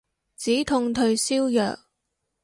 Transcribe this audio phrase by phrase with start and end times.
[0.35, 1.77] 止痛退燒藥